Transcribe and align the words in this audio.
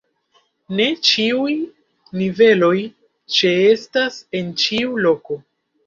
Ne 0.79 0.87
ĉiuj 1.09 1.53
niveloj 2.23 2.73
ĉeestas 3.39 4.21
en 4.43 4.53
ĉiu 4.67 5.03
loko. 5.09 5.45